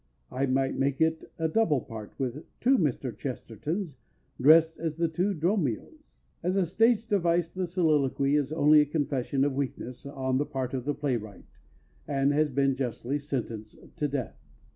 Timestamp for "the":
4.97-5.07, 7.51-7.67, 10.39-10.45, 10.85-10.95